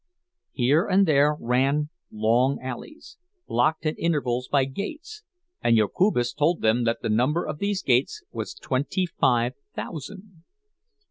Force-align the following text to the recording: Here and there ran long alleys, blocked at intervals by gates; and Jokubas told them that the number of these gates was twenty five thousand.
Here 0.53 0.87
and 0.87 1.07
there 1.07 1.37
ran 1.39 1.89
long 2.11 2.57
alleys, 2.59 3.19
blocked 3.47 3.85
at 3.85 3.99
intervals 3.99 4.47
by 4.47 4.65
gates; 4.65 5.21
and 5.63 5.77
Jokubas 5.77 6.33
told 6.33 6.61
them 6.61 6.85
that 6.85 7.03
the 7.03 7.09
number 7.09 7.45
of 7.45 7.59
these 7.59 7.83
gates 7.83 8.23
was 8.31 8.55
twenty 8.55 9.05
five 9.05 9.53
thousand. 9.75 10.43